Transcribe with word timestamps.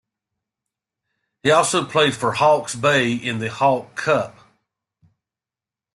He 1.43 1.51
also 1.51 1.85
played 1.85 2.15
for 2.15 2.31
Hawke's 2.31 2.73
Bay 2.73 3.13
in 3.13 3.37
the 3.37 3.49
Hawke 3.51 3.93
Cup. 3.95 4.35